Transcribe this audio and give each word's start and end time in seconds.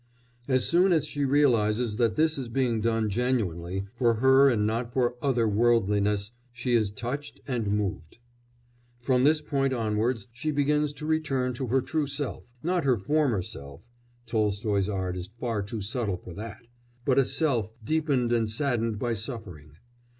As 0.47 0.65
soon 0.65 0.91
as 0.93 1.05
she 1.05 1.25
realises 1.25 1.97
that 1.97 2.15
this 2.15 2.39
is 2.39 2.47
being 2.49 2.81
done 2.81 3.07
genuinely, 3.07 3.85
for 3.93 4.15
her 4.15 4.49
and 4.49 4.65
not 4.65 4.91
for 4.91 5.13
"other 5.21 5.47
worldliness," 5.47 6.31
she 6.51 6.73
is 6.73 6.89
touched 6.91 7.39
and 7.47 7.67
moved. 7.71 8.17
From 8.97 9.23
this 9.25 9.41
point 9.43 9.73
onwards 9.73 10.25
she 10.33 10.49
begins 10.49 10.91
to 10.93 11.05
return 11.05 11.53
to 11.53 11.67
her 11.67 11.81
true 11.81 12.07
self 12.07 12.47
not 12.63 12.83
her 12.83 12.97
former 12.97 13.43
self 13.43 13.81
(Tolstoy's 14.25 14.89
art 14.89 15.15
is 15.15 15.29
far 15.39 15.61
too 15.61 15.81
subtle 15.81 16.17
for 16.17 16.33
that), 16.33 16.65
but 17.05 17.19
a 17.19 17.23
self 17.23 17.71
deepened 17.85 18.33
and 18.33 18.49
saddened 18.49 18.97
by 18.97 19.13
suffering. 19.13 19.73